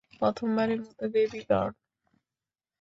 প্রথম 0.13 0.47
বারের 0.57 0.79
মত, 0.81 0.99
বেবি 1.13 1.41
গার্ল। 1.49 1.73